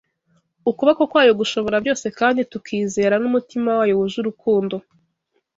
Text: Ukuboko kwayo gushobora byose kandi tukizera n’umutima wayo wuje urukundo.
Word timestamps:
Ukuboko 0.69 1.01
kwayo 1.11 1.33
gushobora 1.41 1.77
byose 1.83 2.05
kandi 2.19 2.39
tukizera 2.51 3.15
n’umutima 3.19 3.69
wayo 3.77 3.93
wuje 3.99 4.17
urukundo. 4.19 4.75